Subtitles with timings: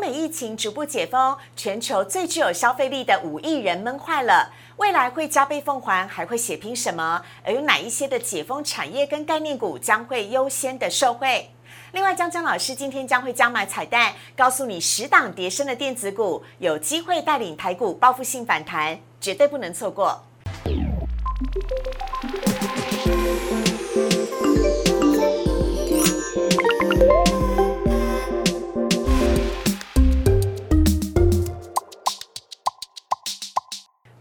[0.00, 4.50] 美疫情逐步解封，全球最具有消费力的五亿人闷坏了。
[4.78, 7.22] 未来会加倍奉还，还会血拼什么？
[7.44, 11.50] 而有哪一些的解封产业跟概念股将会优先的受惠？
[11.92, 20.24] 另外，江江老师今天将会加码彩蛋，告诉你十档叠升的电子股有机会带领台股报复性反弹，绝对不能错过。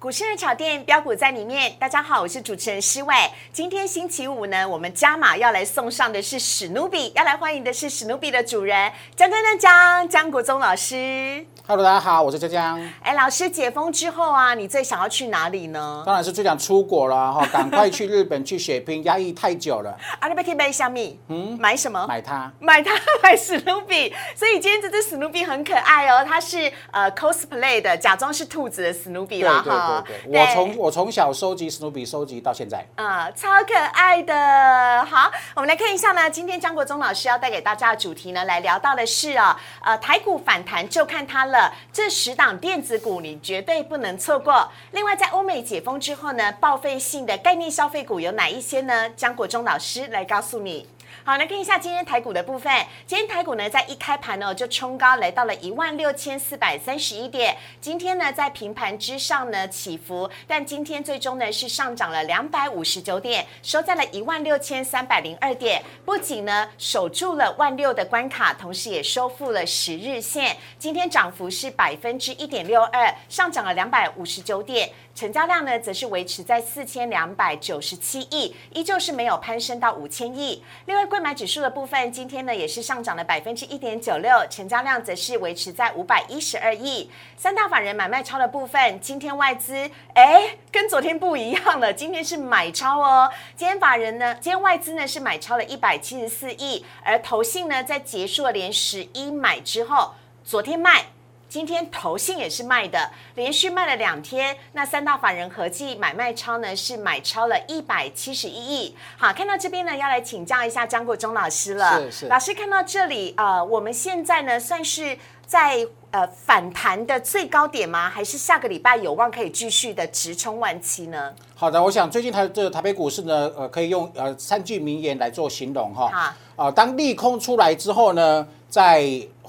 [0.10, 1.72] 股市的炒店标股在里面。
[1.78, 3.14] 大家好，我是主持人施伟。
[3.54, 11.46] 今天星期五呢，我们加码要来送上的是史努比，要来欢迎的是史努比的主人江江江江江国忠老师。
[11.68, 12.92] Hello，大家好，我是江江。
[13.04, 16.02] 哎，老师解封之后啊，你最想要去哪里呢？
[16.04, 19.96] 当然是最想出国了哈，赶快去日本去血拼，压抑太久了。
[20.22, 22.04] 阿里巴巴买小米，嗯，买什么？
[22.08, 24.12] 买它，买它， 买史努比。
[24.36, 29.99] 所以今天这只史努比很可爱哦，它是呃 cosplay 的，假装是兔子的史努比了哈。
[30.06, 32.86] 对对对，我从我从小收集史努比，收集到现在。
[32.96, 35.06] 啊，超可爱的。
[35.06, 41.74] 好，我们来看一下呢，今天张国忠老师要带给大家的主题呢，来聊到的是啊，呃，台股反弹就看它了。
[41.92, 44.70] 这十档电子股你绝对不能错过。
[44.92, 49.10] 另外，在欧美解封之后呢，报废性的概念消费股有哪一些呢？
[49.12, 50.88] 江国忠老师来告诉你。
[51.30, 52.74] 好，来看一下今天台股的部分。
[53.06, 57.56] 今天台股呢，在一开盘呢就冲高来到了一万六千四百三十一点。
[57.80, 65.84] 今天呢，在平盘之上呢起伏，但今天最终呢是上涨了两百五十九点，收在了一万六千三百零二点。
[66.04, 70.58] 不仅呢守住了万六的关卡，同时也收复了十日线。
[70.80, 74.90] 今天涨幅是百分之一点六二，上涨了两百五十九点。
[75.20, 80.64] 成交量呢，则是维持在四千两百九十七亿，依旧是没有攀升到五千亿。
[80.86, 87.12] 另外，贵买指数的部分，今天呢也是上涨了百分之一点九六，成交量则是维持在五百一十二亿。
[87.36, 93.30] 三大法人买卖超的部分，今天外资哎跟昨天不一样了，今天是买超哦。
[93.58, 100.14] 今天法人呢，今天外资呢是买超了一百七十四亿，而投信呢在结束了连十一买之后，
[100.46, 101.08] 昨天卖。
[101.50, 104.56] 今天投信也是卖的，连续卖了两天。
[104.74, 108.96] 那三大法人合计买卖超呢是买超了一百七十一亿。
[109.18, 112.00] 好，看到这边呢，要来请教一下张国忠老师了。
[112.04, 112.28] 是是。
[112.28, 118.08] 老师看到这里啊，我们现在呢算是在呃反弹的最高点吗？
[118.08, 121.34] 还是下个礼拜有望可以继续的直冲万七呢？
[121.56, 126.12] 好的，我想最近台这个台北股市呢，呃，可以用呃三句名言来做形容哈。
[126.14, 126.66] 好。
[126.66, 129.04] 啊，当利空出来之后呢，在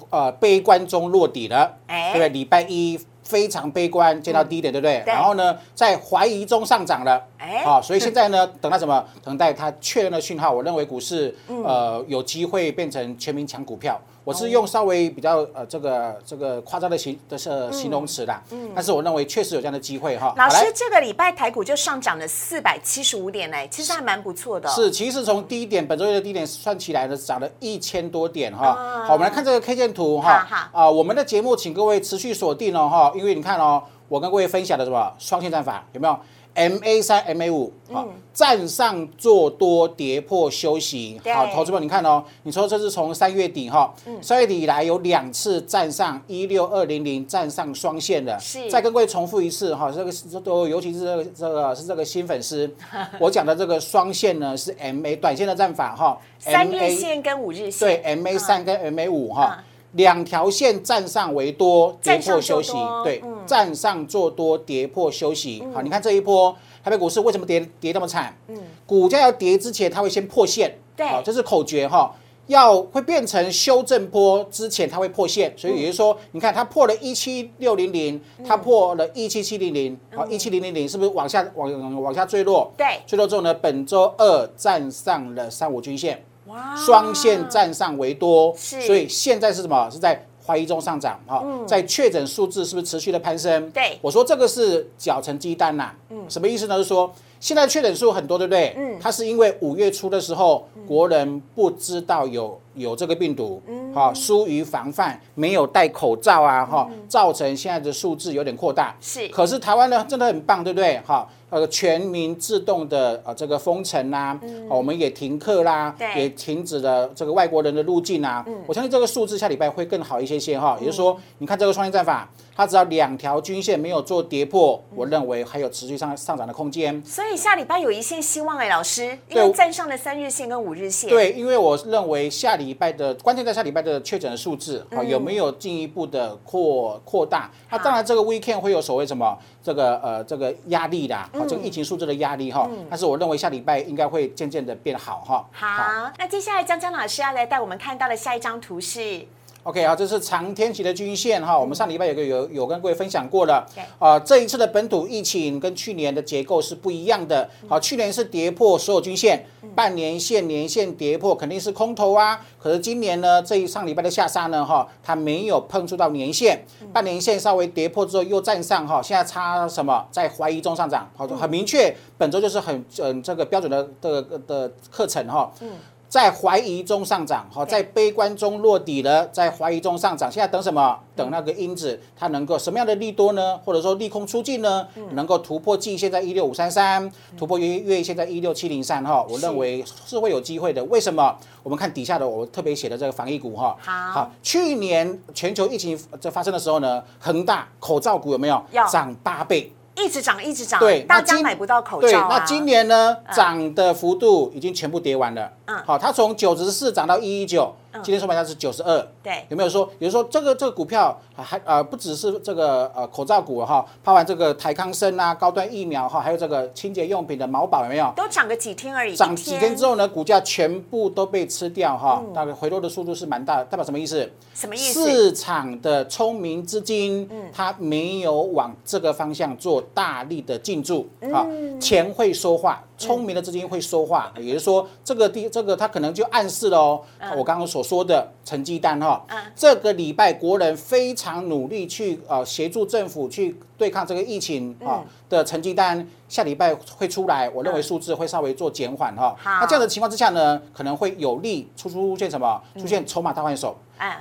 [0.09, 2.29] 呃，悲观中落底了，对不对？
[2.31, 5.03] 礼拜一非常悲观，见到低点，对不对？
[5.07, 7.23] 然后呢，在怀疑中上涨了，
[7.65, 9.05] 好，所以现在呢，等待什么？
[9.23, 10.51] 等待它确认的讯号。
[10.51, 14.01] 我认为股市呃有机会变成全民抢股票。
[14.23, 20.35] 我是用稍微比较呃这个这个夸张的形的是形容词啦，嗯，但是我认为确实有这样的机会哈。
[20.37, 24.69] 老师，这个礼拜台股就上涨了四百七十五点嘞，其实还蛮不错的。
[24.69, 29.05] 是，其实从低点本周一的低点算起来呢，涨了一千多点哈。
[29.07, 30.71] 好，我们来看这个 K 线图哈。
[30.73, 36.19] 啊，我们的节目请各位持续锁定哦哈，因为你看哦，我跟各位分享的什么双线战法有没有
[36.55, 52.71] ？M A 三 M A 五，好，站上做多跌破休息，好，投资们你看哦，你说这是从三月底哈，三月底以来有两次站上一六二零零站上双线的，是，再跟各位重复一次哈，这个都尤其是这个这个是这个新粉丝，
[53.19, 59.63] 我讲的这个双线呢是 M A 短线的战法哈，三日线跟五日线，对 M A 三跟 M A 五哈。
[59.95, 65.61] 两条线站上为多，跌破休息，对，站上做多，跌破休息。
[65.75, 68.33] 好，你看这一波台北股市为什么跌跌那么惨？
[68.47, 68.57] 嗯，
[68.87, 72.15] 股价要跌之前，它会先破线，对，好，这是口诀哈，
[72.47, 82.73] 要会变成修正波之前，它会破线，所以也就是说，你看它破了一七六零零，它破了一七七零零，好，一七零零零是不是往下往往下坠落？
[82.77, 86.25] 对，坠落之后呢，本周二站上了三五均线。
[86.47, 86.77] 哇。
[86.77, 89.91] 双线站上为多，所以现在是什么？
[89.91, 93.71] 是在怀疑中上涨，哈，在确诊数字是不是持续的攀升？
[93.71, 96.77] 对，我说这个是搅成鸡蛋呐，嗯，什么意思呢？
[96.77, 97.09] 是说
[97.39, 98.75] 现在确诊数很多，对不对？
[98.77, 108.95] 嗯，它是因为五月初的时候，国人不知道有有这个病毒，嗯，哈，疏于防范，没有戴口罩啊，哈，造成现在的数字有点扩大。
[109.01, 110.99] 是，可是台湾呢，真的很棒，对不对？
[111.07, 111.29] 哈。
[111.51, 114.39] 呃，全民自动的呃这个封城啦，
[114.69, 118.47] 我们也停课啦，也停止了这个外国人的入境啊。
[118.69, 120.77] 我相信这个数字下礼拜会更好一些些哈。
[120.79, 122.31] 也就是说，你看这个创业战法。
[122.57, 127.03] 它只要两条均线没有做跌破，我认为还有持续上上涨的空间。
[127.07, 131.09] 所以下礼拜有一线希望哎，老师，因为站上了三日线跟五日线。
[131.09, 137.51] 对，因为我认为下礼拜的关键在下礼拜的确诊的数字啊，有没有进一步的扩扩大？
[137.71, 142.69] 那当然这个 weekend 会有所谓什么这个呃这个压力的，好，这个疫情数字的压力哈。
[142.89, 145.49] 但是我认为下礼拜应该会渐渐的变好哈。
[145.53, 149.27] 好，那接下来江江老师要来带我们看到的下一张图是。
[149.63, 153.67] OK 啊，这是长天期的均线哈，我们上礼拜有个有有跟各位分享过了。
[153.99, 157.47] 啊，这一次的本土疫情跟去年的结构是不一样的。
[157.69, 162.41] 好，去年是跌破所有均线，半年线、年线跌破肯定是空头啊。
[162.59, 170.07] 可是今年呢，这一上礼拜的下杀呢，哈，它没有碰触到年线，半年线稍微跌破之后又站上哈，现在差什么？
[170.11, 175.53] 在怀疑中上涨，好，很明确，本周就是很嗯这个标准的的的课程哈。
[175.61, 175.73] 嗯。
[176.11, 180.29] 在怀疑中上涨，好，在悲观中落底了，在怀疑中上涨。
[180.31, 180.99] 现在等什么？
[181.15, 183.57] 等那个因子它能够什么样的利多呢？
[183.65, 184.89] 或者说利空出尽呢？
[185.13, 187.09] 能够突破季线在一六五三三，
[187.39, 190.83] 突破月月线在一六七零三哈，我认为是会有机会的。
[190.87, 191.37] 为什么？
[191.63, 193.77] 我们看底下的我特别写的这个防疫股哈。
[193.81, 198.61] 好，去年全球疫情这发生的时候呢，恒大口罩股有没有
[198.91, 199.73] 涨八倍？
[199.97, 202.09] 一直涨，一直涨，对，大家买不到口罩。
[202.09, 205.53] 对，那今年呢，涨的幅度已经全部跌完了。
[205.71, 207.73] 嗯，好，它从九十四涨到一一九。
[208.05, 209.81] 今天收盘价是九十二，对，有没有说？
[209.99, 218.13] 有人说这个这个股票还呃不只是这个呃口罩股哈，包含这个台康生啊、高端疫苗哈，还有这个清洁用品的毛宝有没有？
[218.15, 224.31] 都涨个几天而已，涨几天之后呢，股价全部都被吃掉哈，大概回落的速度是蛮大，代表什么意思？
[224.55, 225.11] 什么意思？
[225.11, 231.45] 市场的聪明资金，它没有往这个方向做大力的进驻啊，
[231.81, 232.81] 钱会说话。
[232.97, 237.03] 聪明的资金会说话，也就是说，这个地这个它可能就暗示了哦，
[237.37, 239.25] 我刚刚所说的成绩单哈，
[239.55, 249.37] 这个礼拜国人非常努力去呃协助政府去对抗这个疫情啊的成绩单，下礼拜会出来，我认为数字会稍微做减缓哈。
[249.45, 252.61] 那这样的情况之下呢，可能会有利出出现什么？
[252.79, 253.77] 出现筹码大换手。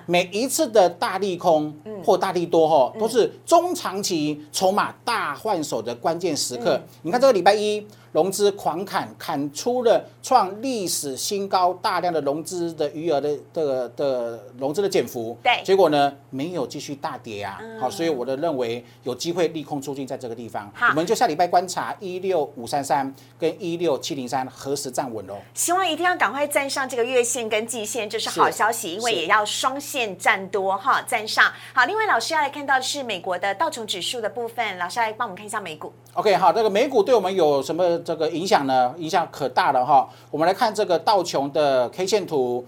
[0.06, 6.80] 每一次的大利空或大利多哈，都是中长期筹码大换手的关键时刻。
[7.04, 7.86] 你看这个礼拜一。
[8.12, 25.38] 融资狂砍，砍出了创历史新高，大量的融资的余额的的的融资的减幅，对，结果呢没有继续大跌啊，好，所以我的认为有机会利空出尽在这个地方，我们就下礼拜观察一六五三三跟一六七零三何时站稳喽。
[25.54, 31.46] 希望一定要赶快站上这个月线跟季线，这是好消息，因为也要双线站多哈，站上。
[31.74, 35.94] 好，另外老师要来看到的是美国的道琼指数的部分，老师来帮我们看一下美股。
[36.14, 37.99] OK，好，这个美股对我们有什么？
[38.04, 40.08] 这个影响呢，影响可大了哈。
[40.32, 42.66] 我们来看这个道琼的 K 线图。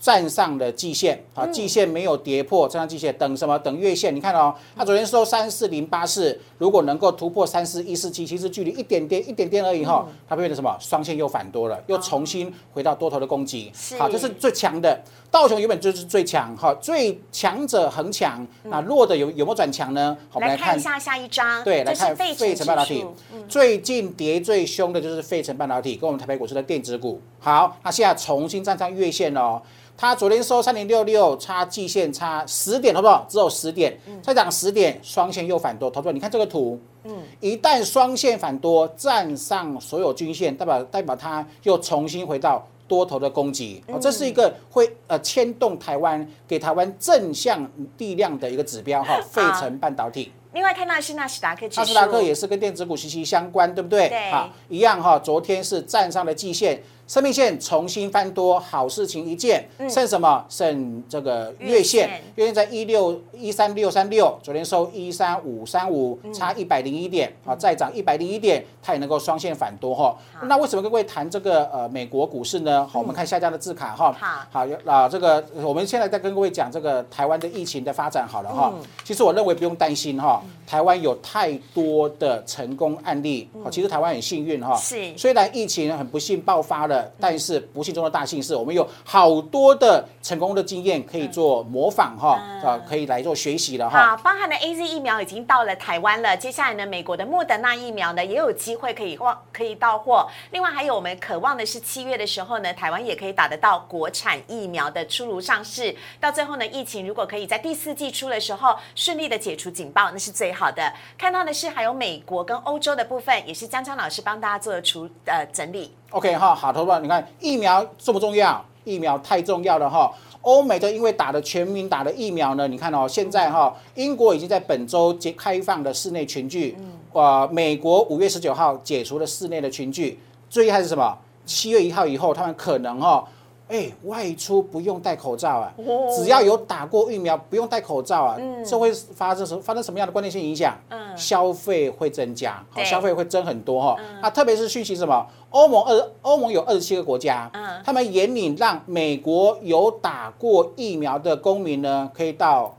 [0.00, 3.58] 站上的季线，好，季线没有跌破，站上季线等什么？
[3.58, 4.16] 等月线。
[4.16, 10.74] 你看哦，它昨天收三四零八四，如果能够突破三四一四七，其实距离一点点一点点而已哈，它变成什么？
[10.80, 13.70] 双线又反多了，又重新回到多头的攻击。
[13.98, 14.98] 好，这是最强的
[15.30, 20.16] 道琼原本就是最强哈，最强者恒强，那弱的有有没有转强呢？
[20.30, 21.62] 好，我们来看一下下一张。
[21.62, 23.04] 对，来看费城半导体，
[23.46, 27.20] 最近跌最凶的就是费城半导体，跟我们台北股市的电子股。
[27.38, 29.62] 好，那现在重新站上月线了。
[30.00, 33.26] 它昨天收三零六六，差季线差十点，好不好？
[33.28, 35.90] 只有十点，再涨十点，双线又反多。
[35.90, 43.84] 投资者，你看这个图，嗯，一旦双线反多，站上所有均线，代表代表它又重新回到多头的攻击。
[43.88, 49.20] 哦，这是一个会呃牵动台湾，给台湾正向力量的一个指标哈。
[49.30, 50.32] 费城半导体。
[50.54, 54.08] 另外看到是纳斯达克指数，纳斯达克也是跟电子股息息相关，对不对？
[54.08, 55.18] 对，好，一样哈。
[55.18, 56.82] 昨天是站上了季线。
[57.10, 59.68] 生命线重新翻多，好事情一件。
[59.88, 60.44] 剩什么？
[60.48, 70.16] 剩这个月线，月线在一六一三六三六，昨天收一三五三五，差一百零一点，好，再涨一百零一点，它也能够双线反多哈。
[70.44, 72.86] 那为什么跟各位谈这个呃美国股市呢？
[72.86, 74.12] 好，我们看下家的字卡哈。
[74.12, 78.72] 好，好啊，这个我们现在在跟各位讲这个台湾的疫情的发展好了哈。
[79.02, 83.50] 其实我认为不用担心哈，台湾有太多的成功案例。
[83.64, 84.76] 好，其实台湾很幸运哈。
[84.76, 86.99] 是，虽然疫情很不幸爆发了。
[87.18, 94.10] 但是不幸中的大幸是，我们有好多的成功的经验可以做模仿哈，啊，可以来做学习的哈。
[94.10, 100.28] 好，包含的 A Z 疫苗已经到了台湾了，接下来呢，美国的莫德纳疫苗呢也有机会可以望可以到货。
[100.50, 105.94] 另外还有我们渴望的是七月的时候呢，台湾也可以打得到国产疫苗的出炉上市。
[106.18, 110.92] 到最后呢，疫情如果可以在第四季出的时候顺利的解除警报，那是最好的。
[111.16, 115.94] 看到的是还有美国跟欧洲的部分，也是江江老师帮大家做的出呃整理。
[116.10, 118.64] OK 哈，好，投资你看疫苗重不重要？
[118.84, 120.12] 疫苗太重要了哈。
[120.42, 126.76] 欧美的因为打了全民打的疫苗呢，你看哦，现在哈，英国已经在本周解开放的室内群聚，
[127.12, 131.16] 呃，美国五月十九号解除了室内的群聚，最厉害是什么？
[131.44, 133.24] 七月一号以后，他们可能哈。
[133.70, 135.72] 哎，外出不用戴口罩啊！
[136.16, 138.36] 只要有打过疫苗，不用戴口罩啊，
[138.68, 140.76] 这会发生什发生什么样的关键性影响？
[140.88, 143.96] 嗯，消费会增加，好，消费会增很多哈。
[144.20, 145.24] 那特别是讯息什么？
[145.50, 152.76] 欧盟二欧盟有二十七个国家，嗯，他们严令让美国有打过疫苗的公民呢，可以到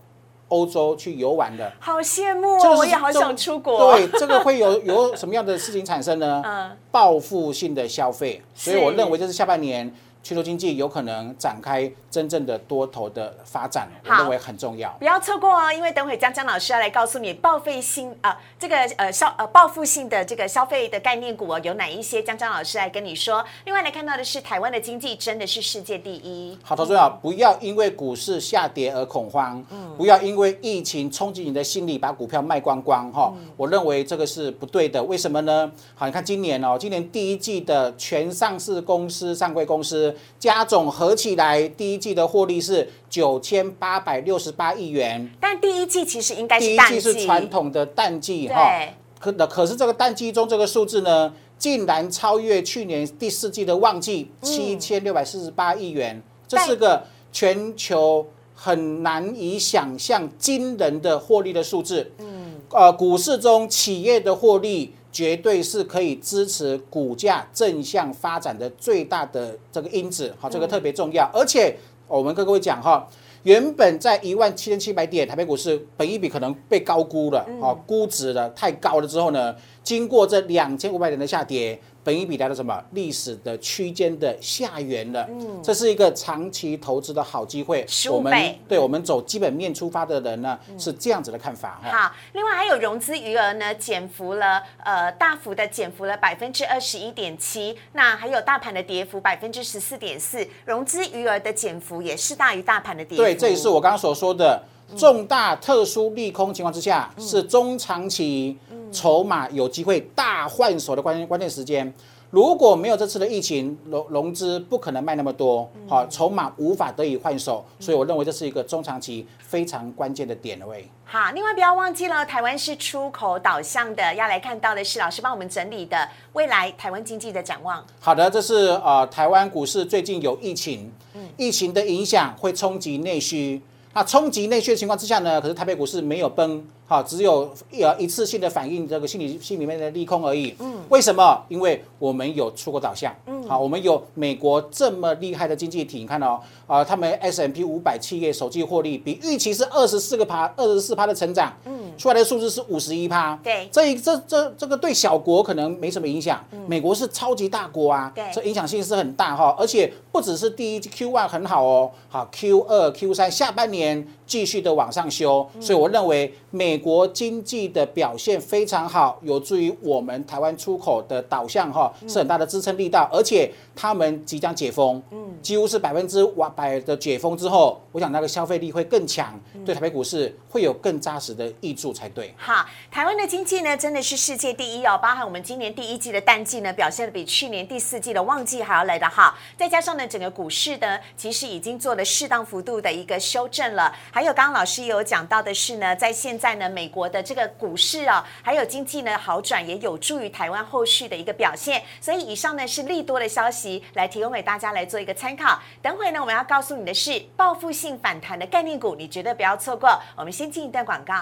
[0.49, 1.71] 欧洲去游玩的。
[1.79, 2.75] 好羡慕哦！
[2.77, 3.93] 我也好想出国。
[3.95, 6.41] 对，这个会有有什么样的事情产生呢？
[6.47, 8.41] 嗯，报复性的消费。
[8.53, 9.93] 所以我认为这是下半年。
[10.23, 14.89] 全球经济有可能展开真正的多头的发展，我认为很重要。
[14.99, 22.21] 不要错过哦，因为等会江江老师要来告诉你报废性啊，这个呃消呃报复性的这个消费的概念股哦有哪一些？
[22.21, 23.43] 江江老师来跟你说。
[23.65, 26.55] 另外来看到的是台湾的经济真的是世界第一。
[26.61, 33.33] 好，投资者不要因为股市下跌而恐慌，嗯，不要因为疫情冲击你的心理把股票卖光光哈。
[33.57, 35.01] 我认为这个是不对的。
[35.03, 35.71] 为什么呢？
[35.95, 40.10] 好，你看今年哦，今年第一季的全上市公司、上柜公司。
[40.39, 45.29] 加总合起来，第一季的获利是九千八百六十八亿元。
[45.39, 48.83] 但第一季其实应该是第一季是传统的淡季哈。
[49.19, 62.11] 可可是这个淡季中这个数字呢，竟然超越去年第四季的旺季七千六百四十八亿元，这是个全球很难以想象惊人的获利的数字。
[62.17, 64.93] 嗯，呃，股市中企业的获利。
[65.11, 71.29] 绝对是可以支持股价正向发展的最大的这个因子，好，这个特别重要。
[71.33, 71.75] 而且
[72.07, 73.07] 我们跟各位讲哈，
[73.43, 81.79] 原本在一万七千七百点，台北股市本一比可能被高估了，好，估值了太高了之后呢，经过这两千五百点的下跌。
[82.03, 87.85] 本一比来到什么历史的区间的下缘了，嗯，这是一个长期投资的好机会。
[88.09, 91.89] 我们对我们走基本面出发的人呢，是这样子的看法哈。
[91.89, 97.77] 好，另外还有融资余额呢，减幅了，呃，大幅的减幅了百分之二十一点七。
[97.93, 103.23] 那还有大盘的跌幅百分之十四点四，融资余额的减幅也是大于大盘的跌幅。
[103.23, 104.63] 对，这也是我刚刚所说的。
[104.95, 108.57] 重大特殊利空情况之下，是中长期
[108.91, 111.93] 筹码有机会大换手的关键关键时间。
[112.29, 120.89] 如果没有这次的疫情，融融资不可能卖那么多，好，筹码无法得以换手，所以我认为这是一个中长期非常关键的点位。
[121.03, 127.85] 好，另外不要忘记了，台湾是出口导向的，要来看到的是老师帮我们整理的未来台湾经济的展望。
[127.99, 130.89] 好的，这是呃台湾股市最近有疫情，
[131.35, 133.61] 疫情的影响会冲击内需。
[133.93, 140.55] 那冲击内需的情况之下呢，可是台北股市没有崩，哈，只有一呃一次性的反映这个心理心里面的利空而已。
[140.59, 141.43] 嗯，为什么？
[141.49, 163.81] 因为我们有出国导向，嗯，好，我们有美国这么厉害的经济体，你看哦，啊，他们 S M P 五百企业首季获利比预期是二十四个趴，二十四趴的成长，嗯，出来的数字是五十一趴，对，这一这这这个对小国可能没什么影响，美国是超级大国啊，对，这影响性是很大哈，而且不只是第一 Q one 很好哦，好 Q 二 Q 三下半年。
[163.81, 173.40] 年继续的往上修，所以我认为美国经济的表现非常好，有助于我们台湾出口的导向哈，是很大的支撑力道，而且
[173.75, 182.33] 他们即将解封，嗯，几乎是百分之百的解封之后，我想那个消费力会更强，对台北股市会有更扎实的益助才对。
[182.37, 193.61] 好，台湾的经济呢真的是世界第一哦，包含我们今年第一季的淡季呢表现的比去年第四季的旺季还要来得好，再加上呢整个股市呢其实已经做了适当幅度的一个修正。
[193.75, 201.81] 了，还有刚刚老师也有讲到的是呢，在现在呢，美国的这个股市啊，还有经济呢好转，也有助于台湾后续的一个表现。
[202.01, 205.57] 所以以上呢是利多的消息，来提供给大家来做一个参考。
[205.81, 209.89] 等会呢，我们要告诉你的是报复性反弹的概念股，你绝对不要错过。
[210.17, 211.15] 我们先进一段广告，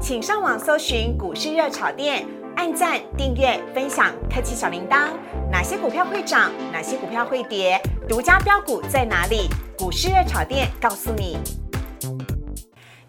[0.00, 2.24] 请上网搜寻股市热炒店，
[2.56, 5.08] 按赞、订阅、分享，开启小铃铛。
[5.50, 6.52] 哪些股票会涨？
[6.72, 7.80] 哪些股票会跌？
[8.08, 9.48] 独家标股在哪里？
[9.76, 11.36] 股市热炒店告诉你。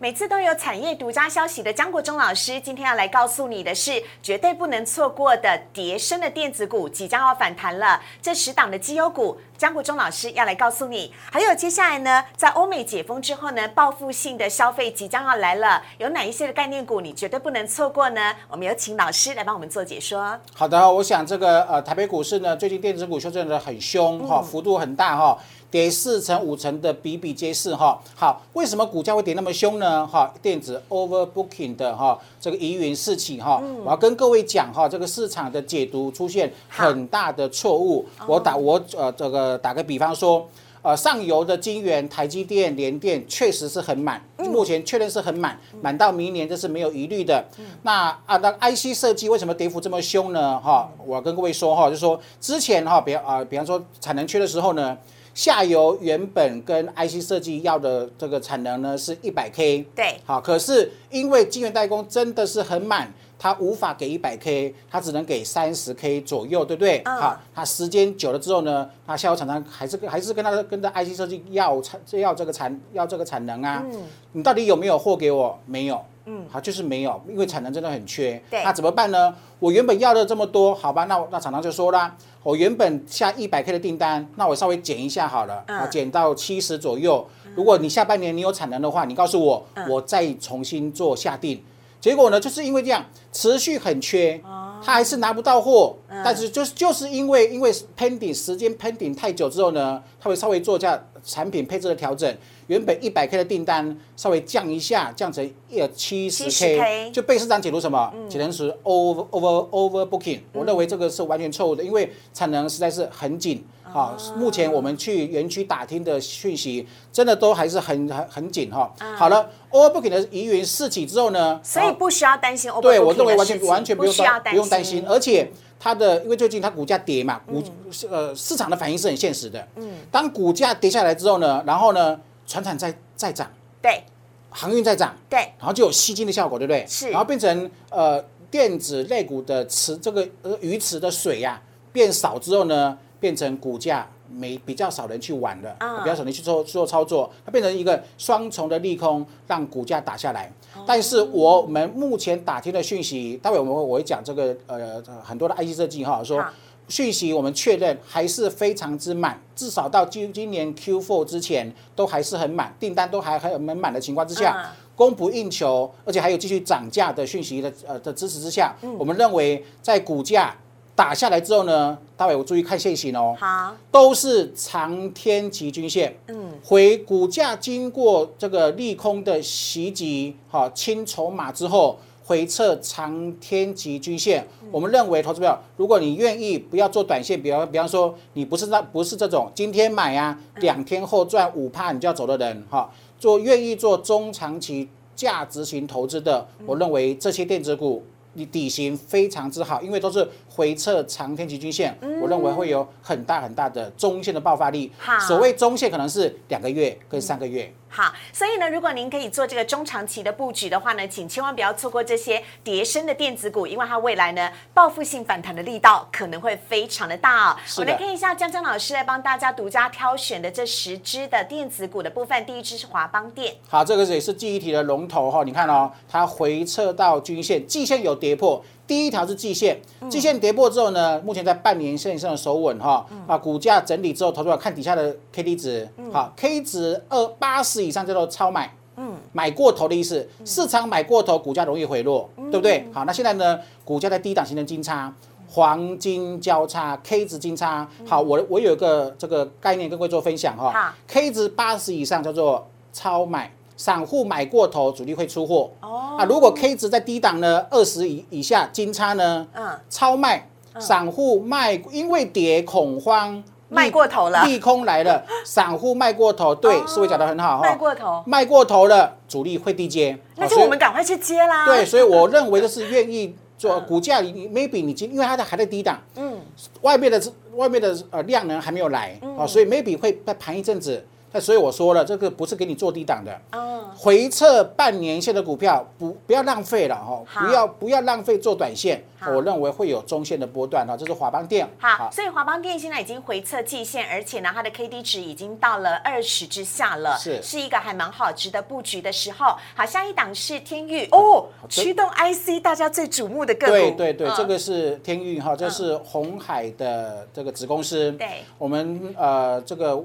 [0.06, 8.00] 每次都有产业独家消息的江国忠老师，今天要来告诉你的是绝对不能错过的叠升的电子股即将要反弹了。
[8.22, 11.12] 这十档的绩优股，江国忠老师要来告诉你。
[11.32, 18.36] 还有接下来呢，在欧美解封之后呢，报复性的消费即将要来了，有哪一些的概念股你绝对不能错过呢？
[18.48, 20.40] 我们有请老师来帮我们做解说。
[20.54, 25.36] 好的，我想这个呃台北股市呢，最近电子股修正的很凶哈，幅度很大哈。
[25.75, 28.01] 跌四成五成的比比皆是哈。
[28.15, 30.08] 好，为什么股价会跌那么凶呢？
[30.08, 38.05] 哈，电子 overbooking 的哈，这个疑云四起哈，我要跟各位讲哈，这个市场的解读出现很大的错误。
[38.25, 40.48] 我打我呃这个打个比方说。
[40.88, 47.44] 呃，上游的晶圆，台积电、联电确实是很满，目前确认是很满，满到明年这是没有疑虑的。
[47.82, 50.60] 那啊，那 IC 设计为什么跌幅这么凶呢？
[50.60, 54.96] 哈，我跟各位说哈，就是说之前哈，比啊，比方说产能缺的时候呢，
[55.36, 63.13] 下游原本跟 IC 设计要的这个产能呢是一百 K，对，好，可是因为晶圆代工真的是很满。
[63.38, 67.04] 它无法给一百 K，它只能给三十 K 左右，对不对？
[67.04, 73.86] 好，它时间久了之后呢，它下游厂商还是还是跟它跟着 IC 设计要产要这个产要这个产能啊。
[73.92, 74.01] 嗯。
[74.32, 75.60] 你到底有没有货给我？
[75.65, 76.01] 没有。
[76.25, 76.46] 嗯。
[76.50, 78.41] 好，就是没有，因为产能真的很缺。
[78.50, 78.63] 对。
[78.63, 79.34] 那怎么办呢？
[79.60, 81.05] 我原本要的这么多，好吧？
[81.05, 87.25] 那那厂商就说啦，我原本下一百 K 的订单，那我稍微减一下好了，啊，减到七十左右。
[87.55, 91.63] 如果你下半年你有产能的话，你告诉我，我再重新做下定。
[92.01, 94.39] 结果呢，就是因为这样持续很缺，
[94.84, 95.96] 他还是拿不到货。
[96.24, 102.38] 但是就是就是因为因为 pending 时间 pending 太久之后呢，他会稍微做一下产品配置的调整。
[102.68, 108.14] 原本一百 K 的订单稍微降一下，降成呃七十 K，就被市场解读什么？
[108.30, 110.40] 解读是 over over over booking。
[110.54, 113.64] 我认为这个是完全错误的，因为产能实在是很紧。
[113.84, 118.92] 好，目前我们去园区打听的讯息，真的都还是很很很紧哈。
[119.16, 127.64] 好了，overbooking 的疑云四起之后呢，所以不需要担心 overbooking 对我认为完全完全不用担不用担心，而且它的因为最近它股价跌嘛，股
[128.10, 129.66] 呃市场的反应是很现实的。
[129.78, 133.50] 嗯，当股价跌下来之后呢，然后呢，船产在在涨，
[133.82, 134.04] 对，
[134.50, 136.86] 航运在涨，对，然后就有吸金的效果，对不对？
[136.88, 141.62] 是，然后变成呃电子类股的池这个呃鱼池的水呀
[141.92, 142.98] 变少之后呢？
[143.18, 150.52] 变成股价没比较少人去玩了，比较少人去做做操作，它变成一个双重的利空，让股价打下来。
[150.86, 156.44] 但是我们目前打听的讯息，待会我们我会讲这个呃很多的 IC 设计哈，说
[156.88, 170.56] 讯息我们确认还是非常之满，至少到今今年 Q4 之前都还是很满，订单都还还有满满的情况之下，供不应求，而且还有继续涨价的讯息的呃的支持之下，我们认为在股价。
[170.98, 198.03] 打下来之后呢，大伟我注意看线型哦，好，都是长天期均线，嗯，回股价经过这个利空的袭击，哈，清筹码之后回撤长天级均线，我们认为投资票，如果你愿意不要做短线，比方比方说你不是那不是这种今天买啊，两天后赚五帕你就要走的人，哈，做愿意做中长期价值型投资的，我认为这些电子股。
[198.38, 204.89] 你底型非常之好，因为都是回撤长天期均线，我认为会有很大很大的中线的爆发力。
[205.27, 207.70] 所谓中线可能是两个月跟三个月。
[207.89, 217.57] 好，所以呢，如果您可以做这个中长期的布局的话呢，请千万不要错过这些叠升的电子股，因为它未来呢报复性反弹的力道可能会非常的大哦。
[217.77, 223.55] 我们来看一下江江老师来帮大家独家挑选的这十只的电子股的部分，第一只是华邦电。
[223.70, 228.61] 好，这个也是记忆体的龙头哈，你看哦，它回撤到均线，季线有跌破。
[228.88, 242.88] 第一条是季线，季线跌破之后呢，目前在半年线上的守稳哈，啊，股价整理之后，投资者看底下的 K D 值，好，K 值二八十以上叫做超买，嗯，买过头的意思，市场买过头，股价容易回落，对不对？
[242.94, 245.12] 好，那现在呢，股价在低档形成金叉，
[245.50, 253.52] 黄金交叉，K 值金叉，好，我我有一个这个概念跟各位做分享哈，K 值八十以上叫做超买。
[253.78, 255.70] 散户买过头，主力会出货。
[255.82, 260.48] 哦，啊，如果 K 值在低档呢，二十以以下金叉呢，嗯，超卖，
[260.80, 271.66] 散户卖，因为跌恐慌，卖过头了，利空来了， 散户卖过头，对，思维讲的很好哈，卖过头，卖过头了，主力会低接，那就我们赶快去接啦。
[271.66, 276.40] 对，所以我 认为就是愿意做股价，maybe 你今因为它的还在低档，嗯，
[276.82, 277.22] 外面的
[277.56, 281.06] 外面的呃量能还没有来，啊，所以 maybe 会再盘一阵子。
[281.36, 283.42] 那所以我说了，这个不是给你做低档的。
[283.52, 289.04] 嗯，回撤半年线的股票不不要浪费了哈，不要不要浪费做短线。
[289.28, 291.68] 我认为会有中线的波段哈，这是华邦电。
[291.78, 299.58] 好，所以华邦电现在已经回测季线，而且呢，它的 K D 值已经到了二十之下了，是是一个还蛮好值得布局的时候。
[299.76, 303.74] 好，下一档是天域哦，驱动 I C 大家最瞩目的个股。
[303.74, 308.14] 对对对，这个是天域哈，这是红海的这个子公司。
[308.14, 310.02] 对，我们呃这个。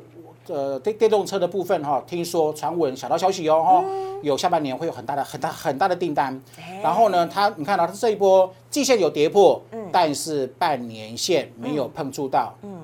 [0.48, 3.84] 呃，电电动车的部分哈，听说传闻小道消息哦哈，
[4.22, 6.40] 有下半年会有很大的很大很大的订单。
[6.82, 12.54] 然后呢，它你看到它这一波季线有跌破，但是半年线没有碰触到。
[12.62, 12.80] 嗯，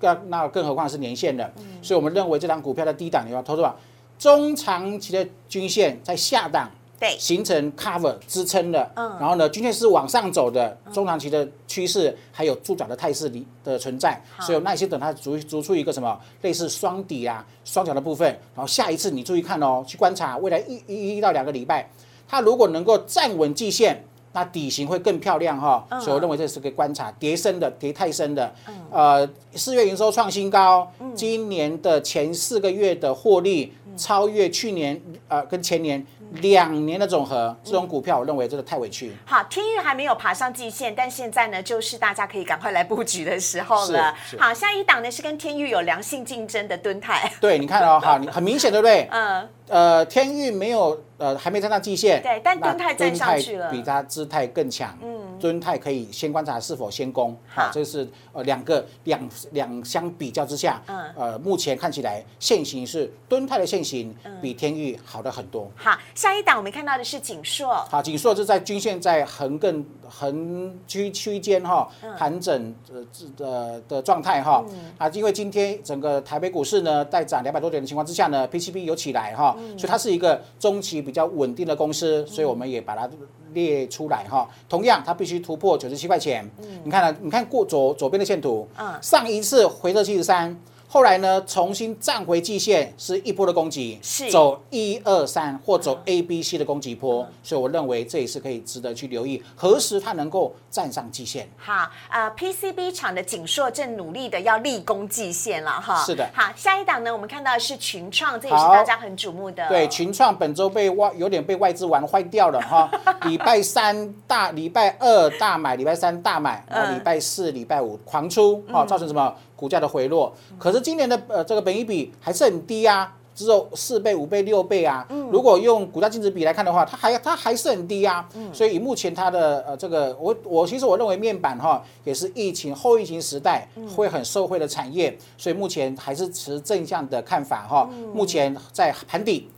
[0.00, 3.76] 那那更何况是年线的，所以我们认为这张股票的低档你要投资吧，
[4.18, 6.70] 中长期的均线在下档。
[7.00, 21.88] 对，形成 cover 支撑的，嗯，然后呢，均线是往上走的，中长期的趋势还有助涨的态势里的存在，所以耐心等它逐逐出一个什么类似双底啊、双脚的部分，然后下一次你注意看哦，去观察未来一一一到两个礼拜，
[22.28, 28.54] 它如果能够站稳季线，那底型会更漂亮哈，所以我认为这是个观察，跌深的、跌太深的，
[28.90, 36.06] 呃，四月营收创新高，今年的前四个月的获利超越去年，呃，跟前年。
[36.34, 39.12] 两年的总和，这种股票我认为真的太委屈。
[39.24, 44.14] 好，天域还没有爬上季线，但现在呢，就是大家可以赶快来布局的时候了。
[44.38, 47.30] 好，下一档呢是跟天域有良性竞争的敦泰。
[47.40, 49.08] 对，你看哦，好，你很明显，对不对？
[49.12, 49.48] 嗯。
[49.68, 52.20] 呃，天域没有，呃，还没站上季线。
[52.20, 54.98] 对，但敦泰站上去了，比它姿态更强。
[55.00, 57.36] 嗯，敦泰可以先观察是否先攻。
[57.48, 65.70] 好，这是呃两个两两相比较之下，嗯，呃，目前看起来线型是敦泰的线型比天域好的很多。
[65.74, 67.74] 好，下一档我们看到的是锦硕。
[67.90, 73.04] 好，锦硕是在均线在横更横区区间哈盘整呃
[73.36, 74.64] 的的状态哈。
[74.98, 79.56] 啊，因为今天整个台北股市呢在涨两百多点的情况之下呢，PCB 有起来哈。
[79.78, 83.08] 所以它是一个中期比较稳定的公司，所以我们也把它
[83.52, 84.48] 列出来哈。
[84.68, 86.48] 同样，它必须突破九十七块钱。
[86.84, 87.16] 你看啊？
[87.20, 88.68] 你看过左左边的线图，
[89.00, 90.56] 上一次回到七十三。
[90.92, 101.48] 后来呢，重新站回季线是一波的攻击，是走一二三或走 A B C 的攻击波，所以我认为这也是可以值得去留意，何时它能够站上季线。
[101.56, 106.02] 好，呃，P C B 厂的景硕正努力的要立功季线了哈。
[106.04, 106.28] 是的。
[106.34, 109.68] 好，下一档呢，我们看到是群创，这也是大家很瞩目的。
[109.68, 112.90] 对，群创本周被外有点被外资玩坏掉了哈。
[113.28, 119.32] 礼拜三大，礼拜二大买，礼拜三大买，然后礼拜四、礼拜五狂出，好，造成什么？
[119.60, 125.06] 股价的回落，可是今年的呃这个本益比还是很低啊，只有四倍、五倍、六倍啊。
[125.30, 128.26] 如果用股价净值比来看的话，它还它还是很低啊。
[128.54, 137.86] 所以以目前它的呃这个，我我其实我认为面板哈也是疫情后疫情时代会很受惠的产业，所以目前还是持正向的看法哈。
[138.14, 139.50] 目前在盘底，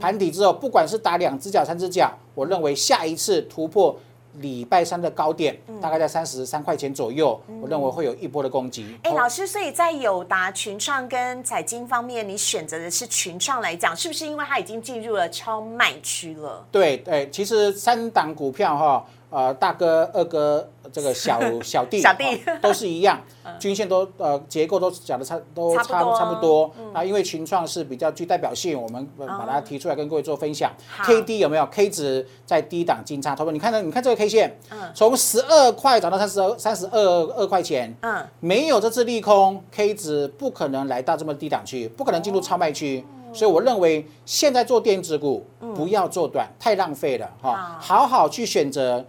[0.00, 3.96] 盘底之后，不管是打两只脚、三只脚，我认为下一次突破。
[4.34, 8.96] 礼拜三的高点大概在三十三块钱左右，我认为会有一波的攻击。
[9.02, 16.64] 哎，老师，所以在友达、群创跟彩金方面，你选择的是群创来讲，是不是因为它已经进入了超卖区了？
[16.70, 19.04] 对对，其实三档股票哈。
[19.30, 22.40] 呃，大哥、二哥，这个小 小弟，小弟。
[22.62, 23.20] 都是一样，
[23.60, 26.70] 均线都呃结构都讲的差都差差不多。
[26.94, 30.72] 啊，因为群创是比较具代表性，我们把它提出来跟各位做分享。
[31.04, 33.36] K D 有没有？K 值在低档金叉？
[33.36, 34.56] 投资你看到你看这个 K 线，
[34.94, 37.00] 从十二块涨到三十二三十二
[37.36, 43.04] 二块钱，嗯，没有这次利空，K 值不可能来到这么低档区，不可能进入超卖区。
[43.34, 49.04] 所以我认为现在做电子股不要做短，太浪费了哈，好好去选择。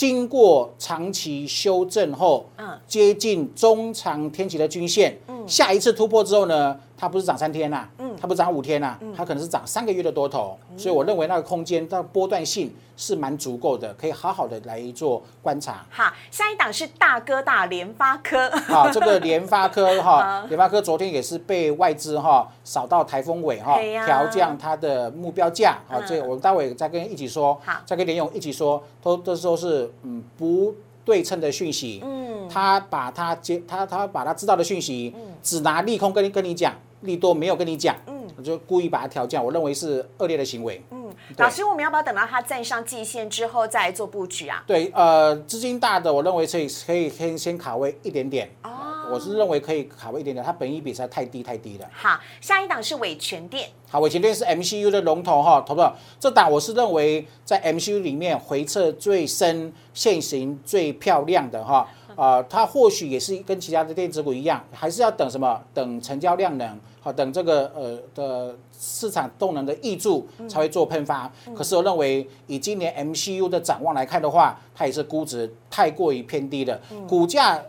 [0.00, 6.74] 经过长期修正后，嗯，接近中长天期的均线，嗯，下一次突破之后呢？
[7.00, 15.86] 它不是涨三天呐，嗯，它不涨五天呐，它可能是涨三个月的多头，所以我认为那个空间它波段性是蛮足够的，可以好好的来做观察。
[15.88, 18.50] 好，下一档是大哥大联发科。
[18.68, 25.78] 好，这个联发科 哈，联发科昨天也是被外资哈扫到台风尾哈，调降它的目标价。
[25.88, 32.02] 好，这我们待会再跟一起说，好，再跟连勇一起说，都都说是嗯不对称的讯息。
[32.04, 36.74] 嗯，他把他接他他把他知道的讯息，只拿利空跟你跟你讲。
[37.02, 40.82] 利多没有跟你讲，嗯，我就故意把它调降，我认为是恶劣的行为。
[40.90, 44.62] 嗯，老师，我们要不要等到它站上季线之后再来做布局啊？
[44.66, 48.50] 对，呃，资金大的，我认为可以可以先先卡位一点点。
[48.62, 51.88] 哦，我是认为可以卡位一点点，它本益比实在太低太低了。
[51.92, 53.68] 好，下一档是伟全电。
[53.88, 55.82] 好，伟全电是 MCU 的龙头哈，投不？
[56.18, 61.88] 这档我是认为在 MCU 里面回撤最深、线型最漂亮的哈。
[62.16, 65.58] 啊，它或许也是跟其他的电子股一样，还是要等什么？
[65.72, 71.30] 等成交量能，好，等这个呃的市场动能的挹注才会做喷发。
[71.56, 77.60] 可是我认为，以今年 MCU 的展望来看的话，它也是估值太过于偏低的，股价。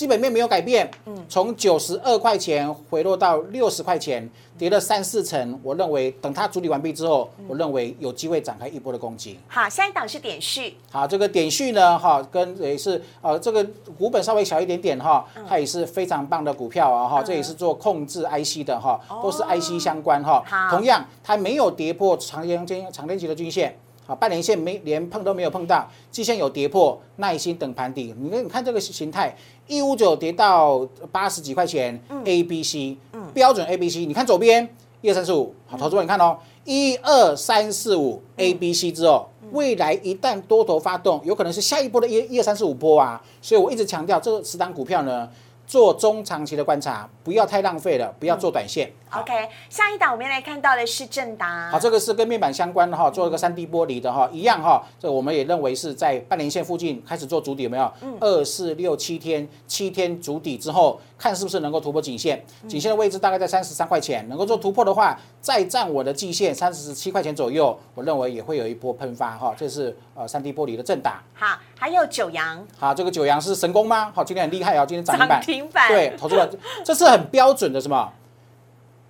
[0.00, 5.60] 基本面没有改变，嗯，从九十二块钱回落到六十块钱，跌了三四成。
[5.62, 9.38] 我认为等它处理完毕之后，我认为有机会展开一波的攻击。
[9.46, 10.74] 好，下一档是点序。
[10.90, 13.62] 好，这个点序呢，哈，跟也是呃，这个
[13.98, 20.42] 股本稍微小一点点哈，它也是非常棒的股票啊哈，这也是做控制 IC 的哈，都是 IC 相关哈。
[20.70, 23.78] 同样它没有跌破长天间长天期的均线。
[24.10, 28.12] 好，半年线没连碰都没有碰到，季线有跌破，耐心等盘底。
[28.18, 29.32] 你看，你看这个形态，
[29.68, 32.96] 一五九跌到八十几块钱，A B C，
[33.32, 34.04] 标准 A B C。
[34.04, 34.68] 你看左边
[35.00, 43.22] 一二三四五，好，投资者你看哦，一二三四五 A B C 之后，未来一旦多头发动，有可能是下一波的一一二三四五波啊。
[43.40, 45.30] 所以我一直强调，这个十档股票呢。
[45.66, 48.90] 做中长期的观察，不要太浪费了，不要做短线。
[49.12, 51.70] OK，下一档我们来看到的是正达。
[51.70, 54.84] 好，这个是跟面板相关的哈，做一个三 D 玻璃的哈，一样哈。
[54.98, 57.92] 这我们也认为是在半年线附近开始做主底，有没有？
[58.02, 58.16] 嗯。
[58.20, 62.44] 二四六七天，七天主底之后，看是不是能够突破颈线。
[62.66, 69.54] 颈线的位置大概在三十三块钱，能够做突破的话，再站我的季线三十七块钱左右，我认为也会有一波喷发哈。
[69.56, 71.20] 这是呃三 D 玻璃的正达。
[71.34, 72.64] 好，还有九阳。
[72.76, 74.12] 好，这个九阳是神功吗？
[74.14, 75.88] 好，今天很厉害哦，今天涨停板。
[75.88, 76.48] 对，投资者，
[76.84, 78.12] 这是很标准的什么？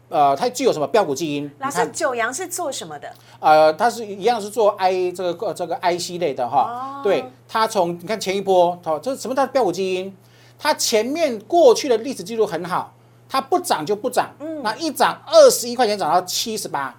[0.08, 1.48] 呃，它具有什么标股基因？
[1.60, 3.08] 老师，九阳是做什么的？
[3.38, 7.00] 呃，它是一样是做 I 这个这个 IC 类的哈。
[7.04, 10.16] 对，它从你看前一波，它这什么叫标股基因？
[10.58, 12.92] 它前面过去的历史记录很好，
[13.28, 16.94] 它不涨就不涨，嗯，那一涨二十一块钱涨到七十八。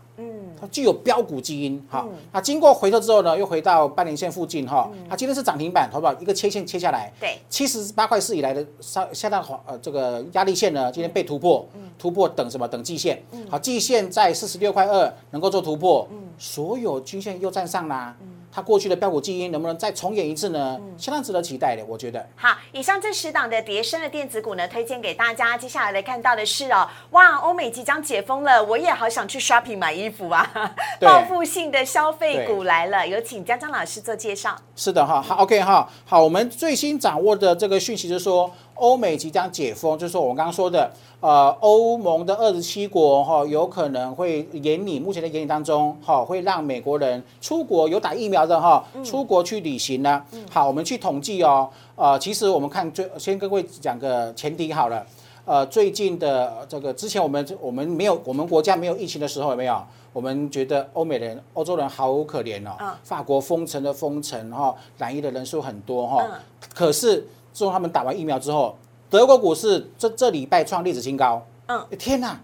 [0.60, 6.14] 它具有标股基因，哈，那经过回撤之后呢，又回到半年线附近，哈，它今天是涨停板，好不好？
[6.20, 12.68] 一个切线切下来，对，七十八块四以来的上下档呃这个压力线呢，今天被突破，突破等什么？
[12.68, 18.16] 等季线，好，季线在四十六块二能够做突破，所有均线又站上啦。
[18.52, 20.80] 它过去的标股基因能不能再重演一次呢？
[20.98, 22.28] 相当值得期待的，我觉得。
[22.36, 25.58] 好，以上这十档的叠升的电子股呢，推荐给大家。
[25.58, 30.76] 接下来来看到的是哦，哇，欧美即将解封了，我也好想去 shopping 买衣服啊！
[31.00, 34.58] 报复性的消费股来了，有请江江老师做介绍。
[34.76, 38.52] 是的哈，好，OK 哈，好，我们最新掌握的这个讯息就是说。
[38.82, 50.24] 欧美即将解封，就是说我们刚刚说的，呃，欧盟的二十七国哈，有可能会严拟目前的严拟当中，哈，会让美国人出国有打疫苗的哈，出国去旅行呢。
[50.50, 55.06] 好，我们去统计哦，呃，其实我们看最先跟各位讲个前提好了，
[55.46, 59.80] 呃，最近的这个之前我们我们没有我们国家没有疫情的时候有没有？
[60.12, 62.72] 我们觉得欧美人、欧洲人好可怜哦，
[63.04, 66.26] 法国封城的封城哈，染疫的人数很多哈，
[66.74, 67.28] 可是。
[67.54, 68.78] 自从他们打完疫苗之后，
[69.10, 71.46] 德国股市这这礼拜创历史新高。
[71.68, 72.40] 嗯，天哪，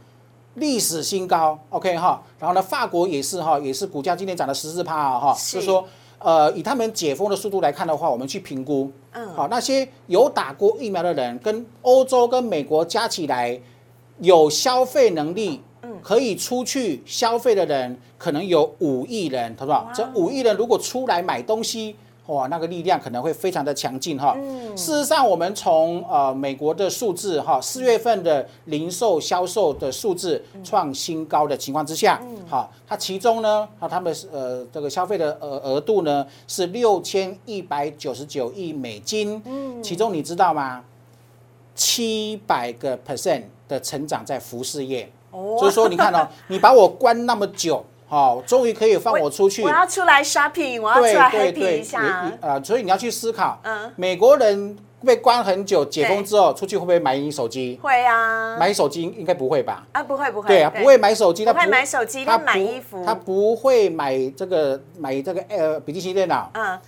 [0.56, 1.58] 历史新高。
[1.70, 5.34] OK 哈，然后呢，法国也是哈，也是股价今天涨了十四趴哈。
[5.34, 5.86] 就是说，
[6.20, 13.60] 呃，以他们解封的速度来看的话，我们去评估，嗯，好，那些有打过疫苗的人，跟欧洲跟美国加起来
[14.20, 19.90] 有消费能力，嗯，可以出去消费的人，可能有五亿人，好不好？
[19.94, 21.96] 这五亿人如果出来买东西。
[22.28, 24.38] 哇，那个力量可能会非常的强劲哈。
[24.76, 39.42] 事实上，我们从呃美国的数字哈，四月份的零售销售的数字创新高的情况之下，好，它其中呢，啊，他们呃这个消费的额额度呢是六千一百九十九亿美金，
[39.82, 40.84] 其中你知道吗？
[41.74, 47.86] 七百个 percent 的成长在服饰业，所以说你看哦，你把我关那么久。
[48.08, 49.62] 好，终于可以放我出去。
[49.64, 52.32] 我要出来 shopping，我要出来 happy 一下。
[52.40, 57.78] 呃，所以你要去思考，嗯，美国人被关很久，解封之后出去会不会买你手机？
[57.82, 58.56] 会啊。
[58.58, 59.86] 买手机应该不会吧？
[59.92, 60.48] 啊，不会不会。
[60.48, 63.06] 对啊，不会买手机，他不会买手机，他买衣服。
[63.06, 66.50] 他不会买这个买这个呃笔记型电脑。
[66.54, 66.80] 嗯。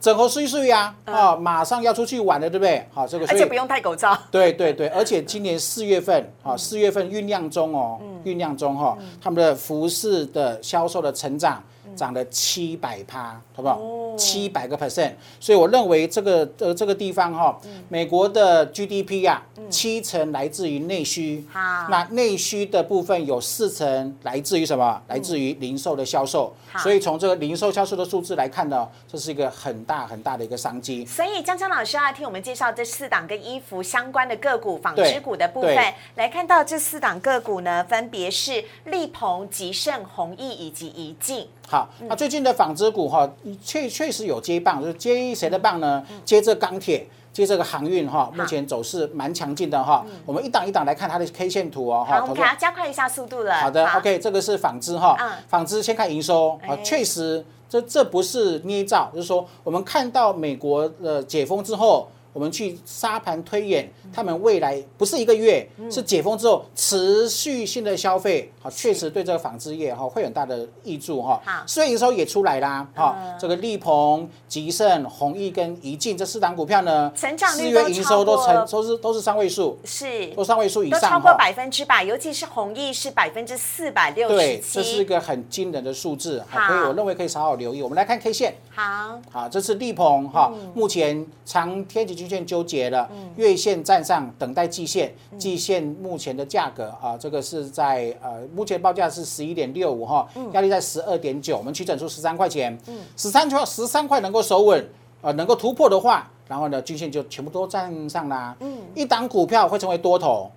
[0.00, 2.86] 整合碎碎呀，啊，马上要出去玩了，对不对？
[2.92, 4.16] 好，这个而且不用戴口罩。
[4.30, 11.62] 对对对，而且今年四月份，啊，四月份酝酿中哦，酝酿中哈，他们的服饰的销售的成长。
[11.96, 13.80] 涨了七百趴，好不好？
[14.16, 21.44] 七百个 percent，所以我认为这个呃这个地方哈，美国的 GDP 呀，七成来自于内需，
[21.88, 25.00] 那内需的部分有四成来自于什么？
[25.08, 31.06] 来自于零售的销售，所以从这个零售销售的数字来看呢，这是一个很大很大的一个商机。
[31.06, 35.76] 所以江江老师要听我们介绍这四档跟衣服相关的个股、纺织股的部分，
[36.16, 41.46] 来看到这四档个股呢，分别是力鹏、吉盛、弘毅以及宜进。
[41.68, 43.30] 好，那最近的纺织股哈，
[43.62, 46.04] 确确实有接棒，就是接谁的棒呢？
[46.24, 50.04] 接这钢铁，接这个航运哈，目前走势蛮强劲的哈。
[50.24, 52.04] 我们一档一档来看它的 K 线图哦。
[52.08, 53.54] 好，我们给它加快一下速度了。
[53.54, 55.16] 好的，OK，这个是纺织哈。
[55.48, 62.08] 纺织先看营收啊，确实这这不是捏造，就是说我们看到美国的解封之后。
[62.32, 71.40] 我们去沙盘推演，他们未来不是一个月，是解封之后持续性的消费，好，确实对这个纺织业哈会很大的益助哈。
[71.44, 80.28] 好，所以说也出来啦，哈，这个利鹏、吉盛、弘毅跟宜进这四档股票呢，成长率四月营收都成都是都是三位数，是。
[80.36, 87.82] 都三位数以上，都超过百分之百，尤其是弘毅是百分之四百六十七，这是一个很惊人的数字，可以我认为可以好好留意。
[87.82, 93.10] 我们来看 K 线，好，好，这是利鹏哈，目前长天级均线纠结了。
[93.36, 95.14] 月线站上，等待季线。
[95.38, 101.56] 季线目前的价格啊，这个是在呃，目前报价是十一点六五哈，压力在十二点九。
[101.56, 102.78] 我们取整出十三块钱，
[103.16, 104.86] 十三块十三块能够守稳，
[105.22, 108.54] 呃，能够突破的话，然后呢，均线就全部都站上啦。
[108.60, 110.50] 嗯，一档股票会成为多头，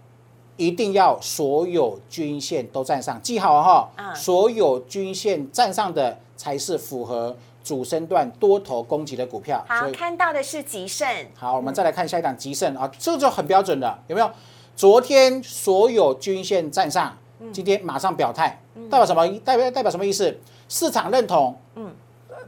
[0.58, 7.34] 一定要所有均线都站上，记好哈，所有均线站上的才是符合。
[7.63, 11.08] 主升段多头攻击的股票，好，看到的是吉盛。
[11.34, 14.30] 好，我们再来看下一档吉盛啊，这就很标准的，有没有？
[14.76, 17.15] 昨天所有均线站上，
[17.52, 19.28] 今天马上表态，代表什么？
[19.39, 20.38] 代表代表什么意思？
[20.67, 21.93] 市场认同，嗯，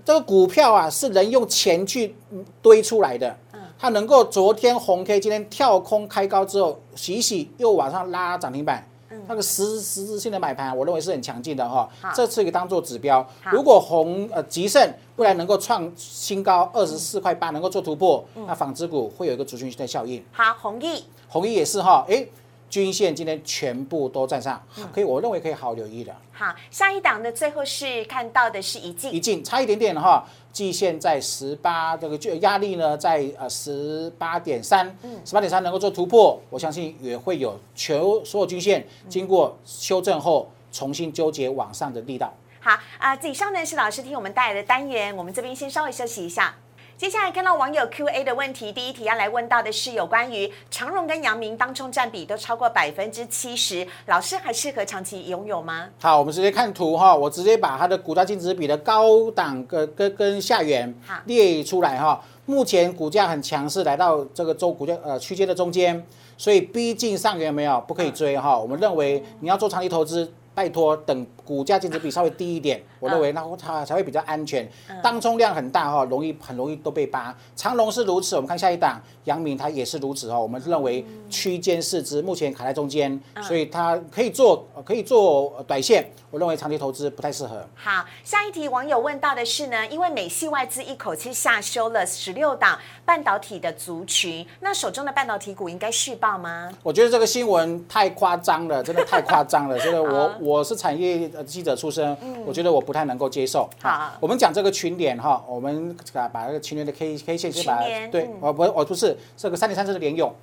[0.04, 2.16] 这个股票啊是人用钱去
[2.62, 8.86] 堆出来的，嗯，它能够昨天红 K，今天跳空开高之后洗洗，又往上拉涨停板。
[9.28, 11.90] 那个实实质性的买盘，我认为是很强劲的哈。
[12.14, 13.26] 这次可以当做指标。
[13.52, 14.82] 如果红呃吉盛
[15.16, 20.24] 未来能够创新高二十四块八，能够做突破，那纺织股会有一个主群的效应。
[20.32, 22.28] 好，弘毅，弘毅也是哈，哎。
[22.70, 24.62] 均线今天全部都站上，
[24.94, 26.14] 可以，我认为可以好好留意的。
[26.34, 34.86] 好，下一档的最后是看到的是一进，一进差一点点哈，季线在十八，这个就压力呢在呃十八点三，
[35.24, 42.34] 十八点三能够做突破，我相信也会有求所有均线经过修正后重新纠结往上的力道。
[42.60, 46.56] 好啊，以上呢是老师替我们带来的单元，我们这边先稍微休息一下。
[46.98, 55.90] 接下来看到网友 Q&A 的问题，第一题要来问到的是有关于长荣跟阳明当中占比都超过百分之七十，老师还适合长期拥有吗？
[56.00, 62.24] 好，我们直接看图哈，我直接把它的股价净值比的高档跟跟跟下缘列出来哈。
[62.46, 66.02] 目前股价很强势，来到这个周股价呃区间的中间，
[66.38, 68.58] 所以逼近上缘没有不可以追哈。
[68.58, 70.32] 我们认为你要做长期投资。
[70.56, 74.68] 拜托，等股价净值比稍微低一点，我认为那它才会比较安全。
[75.04, 77.34] 当中量很大哈，容易很容易都被扒。
[77.56, 80.40] 长龙是如此，我们看下一档，阳明它也是如此哈。
[80.40, 86.10] 我们认为区间市值目前卡在中间，所以它可以做可以做短线。
[86.32, 87.66] 我认为长期投资不太适合。
[87.76, 96.70] 好，下一题网友问到的是呢，因为美系外资一口气下修了十六档半导体的族群，那手中的半导体股应该续报吗？
[96.84, 100.26] 我觉得这个新闻太夸张了，真的太夸张了，真的我。
[100.42, 103.70] 我是产业记者出身，我觉得我不太能够接受。
[103.82, 110.34] 好，我们讲这个群联哈，我们把把那个群联的 K K 线先把对，我不我不是这个三点三四的联用，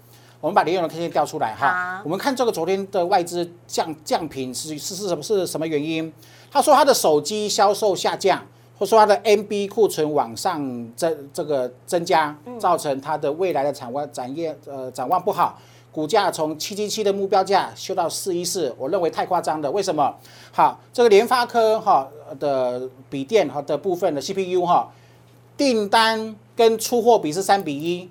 [0.40, 2.00] 我们把联用的 K 线调出来哈。
[2.05, 6.12] 我们看这个昨天的外资降降频是是是什么是什么原因？
[6.50, 8.44] 他说他的手机销售下降，
[8.78, 15.59] 或说他的 MB 库存往上增这个增加，造成他的未来的展望展业呃展望不好。
[15.92, 19.70] 股价从七七七的目标价修到四一四，我认为太夸张了。
[19.70, 20.16] 为什么？
[20.50, 22.09] 好，这个联发科哈
[22.40, 24.90] 的笔电哈的部分的 CPU 哈
[25.55, 28.09] 订单跟出货比是三比一，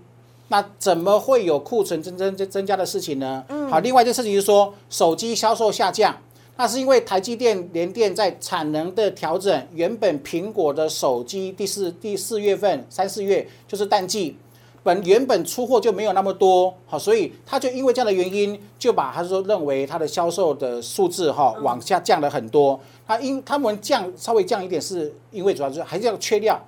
[0.49, 3.43] 那怎么会有库存增增增增加的事情呢？
[3.49, 6.15] 嗯，好，另外一件事情是说手机销售下降，
[6.57, 14.37] 那是因为台积电联电在产能的调整，原本苹果的手机第四第四月份三四月就是淡季。
[14.83, 22.79] 本原本出货就没有那么多，好，所以他就因为这样的原因，就把他说认为他的销售的数字哈往下降了很多。
[23.05, 26.59] 他因他们降稍微降一点，是因为主要就是还是要缺料。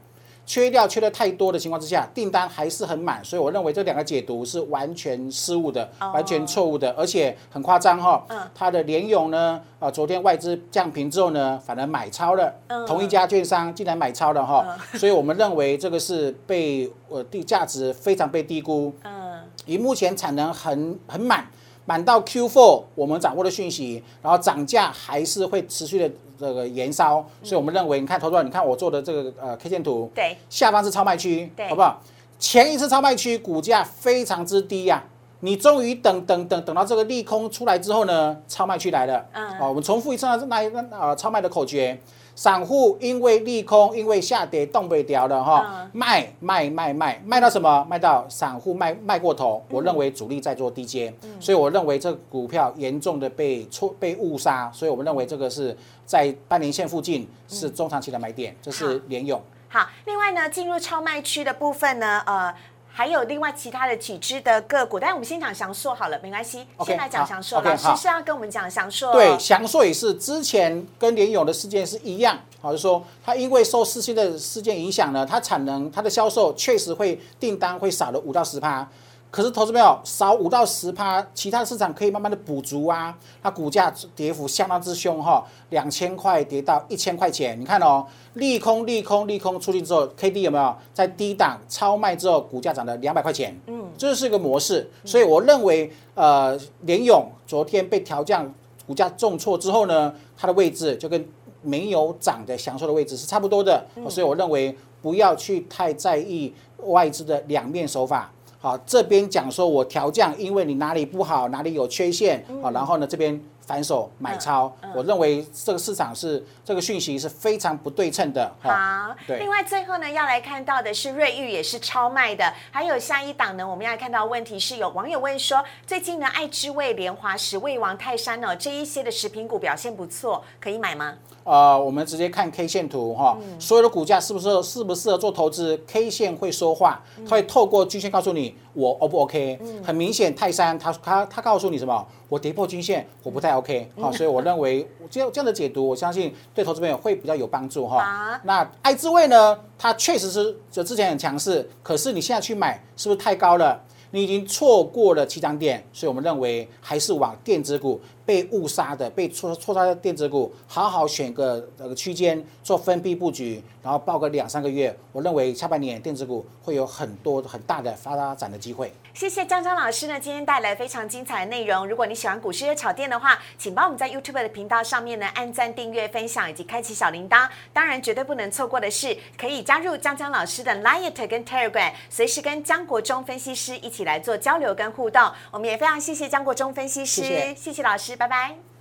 [0.45, 8.23] 缺料缺的太多的情况之下，订单还是很满，所以我认为这两个解读是完全失误的，完全错误的，而且很夸张哈。
[8.27, 8.39] 嗯。
[8.53, 12.53] 它的联勇呢，啊，昨天外资降平之后呢，反而买超了，
[12.86, 18.93] 同一家券商竟然买超了哈， 所以我们认为这个是被呃低价值非常被低估。
[19.03, 19.39] 嗯。
[19.65, 21.47] 以目前产能很很满。
[21.86, 32.02] 满到 Q4，我们掌握的讯息，然后涨价还是会持续的这个延烧，所以我们认为，你看，投资者，你看我做的这个呃 K 线图，对，下方是超卖区，好不好？
[32.39, 35.04] 前一次超卖区股价非常之低呀，
[35.41, 42.00] 你终于等等等等到这个利空出来之后呢，超卖区来了，嗯，好，我们重复一次那一个呃超卖的口诀。
[42.36, 47.86] 散户因为利空，因为下跌动不了的哈，卖卖卖卖卖到什么？
[47.89, 49.63] 卖到散户卖卖过头。
[49.69, 59.41] 我认为主力在做低阶，所以我认为这股票严重的被错被误杀，所以我们认为这个是在半年线附近是中长期的买点，这是联勇。
[59.69, 62.54] 好，另外呢，进入超卖区的部分呢，呃。
[62.95, 67.60] 还有另外其他的几只的个股，但是我们先讲翔硕好了，没关系，先来讲翔硕。
[67.60, 78.88] 老师是要跟我们讲翔硕，对，翔硕也是之前跟联勇的事件是一样，好，就说它因为受四星的事件影响呢，它产能、它的销售确实会订单会少了五到十趴。
[79.34, 83.17] 可是投资没有少五到十趴，其他的市场可以慢慢的补足啊。
[83.42, 87.60] 它股价跌幅相当之凶哈，两千块跌到一千块钱。
[87.60, 88.06] 你看哦，
[88.36, 93.60] 利空利空利空出去之后，K D 有没有在低档超卖之后，股价涨了两百块钱？
[93.65, 94.88] 嗯，这是一个模式。
[95.04, 98.54] 所以我认为，呃，联勇昨天被调降，
[98.86, 101.27] 股价重挫之后呢，它的位置就跟
[101.63, 103.84] 没有涨的享受的位置是差不多的。
[104.08, 106.54] 所以我认为不要去太在意
[106.84, 108.31] 外资的两面手法。
[108.64, 113.38] 好，这边讲说我调降，因为你哪里不好，哪里有缺陷，好，然后呢这边
[113.68, 118.52] 反手买超，我认为这个市场是这个讯息是非常不对称的。
[118.62, 119.40] 好，对。
[119.40, 131.16] 另外最后呢要来看到的是瑞昱也是超卖的，还有下一档呢我们要看到问题是有网友问说，最近呢爱之味、莲华石、味王、泰山呢这一些的食品股表现不错，可以买吗？
[131.44, 139.60] 呃，我们直接看 K 线图哈，所有的股价是不是适不适合做投资？K 线会说话，它会透过均线告诉你我 O 不 OK。
[139.84, 142.08] 很明显，泰山它它它告诉你什么？
[142.30, 143.92] 我跌破均线，我不太 OK。
[144.00, 148.39] 好，所以我认为这样这样的解读，我相信对投资朋友会比较有帮助哈。
[148.43, 149.60] 那爱智慧呢？
[149.77, 153.81] 它确实是就之前很强势，可是你现在去买是不是太高了？
[154.12, 157.99] 你已经错过了起涨点，所以我们认为还是往电子股。
[158.25, 168.92] 被误杀的、被错错杀的电子股，好好选个那个区间做分批布局，然后报个两三个月，我认为下半年电子股会有很多很大的发展的机会。
[169.13, 171.86] 谢谢张张老师呢，今天带来非常精彩的内容。
[171.88, 177.48] 如果你喜欢股市的炒店的话，请帮我们在 YouTube 的频道上面呢按赞、订阅、分享以及开启小铃铛。
[177.73, 185.31] 当然，绝对不能错过的是可以加入江江老师的 Line 跟 Telegram，随时跟江国忠分析师一起来做交流跟互动。
[185.52, 187.21] 我们也非常谢谢江国忠分析师，
[187.56, 188.15] 谢谢老师。
[188.15, 188.73] 拜拜。